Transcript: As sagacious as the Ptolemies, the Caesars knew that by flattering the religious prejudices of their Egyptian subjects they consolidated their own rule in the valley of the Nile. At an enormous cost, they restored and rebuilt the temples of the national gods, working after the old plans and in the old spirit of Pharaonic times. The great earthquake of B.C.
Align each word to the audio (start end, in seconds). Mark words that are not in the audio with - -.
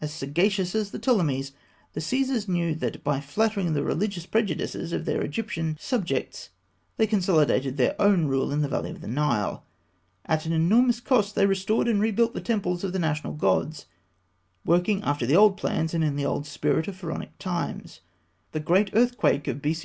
As 0.00 0.14
sagacious 0.14 0.74
as 0.74 0.92
the 0.92 0.98
Ptolemies, 0.98 1.52
the 1.92 2.00
Caesars 2.00 2.48
knew 2.48 2.74
that 2.76 3.04
by 3.04 3.20
flattering 3.20 3.74
the 3.74 3.82
religious 3.82 4.24
prejudices 4.24 4.94
of 4.94 5.04
their 5.04 5.20
Egyptian 5.20 5.76
subjects 5.78 6.48
they 6.96 7.06
consolidated 7.06 7.76
their 7.76 7.94
own 8.00 8.24
rule 8.26 8.50
in 8.50 8.62
the 8.62 8.68
valley 8.70 8.88
of 8.90 9.02
the 9.02 9.06
Nile. 9.08 9.66
At 10.24 10.46
an 10.46 10.54
enormous 10.54 11.00
cost, 11.00 11.34
they 11.34 11.44
restored 11.44 11.86
and 11.86 12.00
rebuilt 12.00 12.32
the 12.32 12.40
temples 12.40 12.82
of 12.82 12.94
the 12.94 12.98
national 12.98 13.34
gods, 13.34 13.84
working 14.64 15.02
after 15.02 15.26
the 15.26 15.36
old 15.36 15.58
plans 15.58 15.92
and 15.92 16.02
in 16.02 16.16
the 16.16 16.24
old 16.24 16.46
spirit 16.46 16.88
of 16.88 16.96
Pharaonic 16.96 17.36
times. 17.38 18.00
The 18.52 18.60
great 18.60 18.88
earthquake 18.94 19.46
of 19.48 19.60
B.C. 19.60 19.82